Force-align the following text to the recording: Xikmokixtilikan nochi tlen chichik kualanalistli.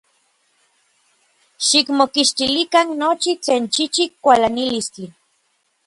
Xikmokixtilikan 1.67 2.87
nochi 2.99 3.31
tlen 3.43 3.63
chichik 3.73 4.11
kualanalistli. 4.23 5.07